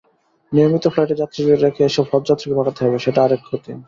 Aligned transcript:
নিয়মিত 0.51 0.85
ফ্লাইটে 0.87 1.15
যাত্রীদের 1.21 1.57
রেখে 1.65 1.81
এসব 1.85 2.05
হজযাত্রীকে 2.11 2.57
পাঠাতে 2.57 2.79
হবে, 2.83 2.97
সেটা 2.99 3.19
আরেক 3.23 3.41
ক্ষতি। 3.43 3.71